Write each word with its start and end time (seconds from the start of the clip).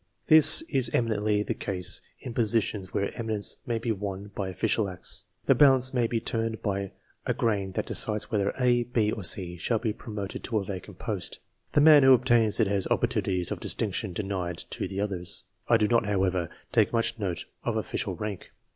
This 0.25 0.63
is 0.63 0.89
eminently 0.95 1.43
the 1.43 1.53
case 1.53 2.01
in 2.19 2.33
positions 2.33 2.91
where 2.91 3.13
eminence 3.15 3.57
may 3.67 3.77
be 3.77 3.91
won 3.91 4.31
by 4.33 4.49
official 4.49 4.89
acts. 4.89 5.25
The 5.45 5.53
balance 5.53 5.93
may 5.93 6.07
be 6.07 6.19
turned 6.19 6.63
by 6.63 6.93
a 7.27 7.35
grain 7.35 7.73
that 7.73 7.85
decides 7.85 8.31
whether 8.31 8.51
A, 8.59 8.81
B, 8.85 9.11
or 9.11 9.23
C 9.23 9.57
shall 9.57 9.77
be 9.77 9.93
promoted 9.93 10.43
to 10.45 10.57
a 10.57 10.63
vacant 10.65 10.97
post. 10.97 11.37
The 11.73 11.81
man 11.81 12.01
who 12.01 12.15
obtains 12.15 12.59
it 12.59 12.65
has 12.65 12.87
opportunities 12.87 13.51
of 13.51 13.59
distinction 13.59 14.11
denied 14.11 14.57
to 14.71 14.87
the 14.87 14.99
others. 14.99 15.43
I 15.67 15.77
do 15.77 15.87
not, 15.87 16.07
however, 16.07 16.49
take 16.71 16.91
much 16.91 17.19
note 17.19 17.45
of 17.63 17.77
official 17.77 18.15
rank. 18.15 18.49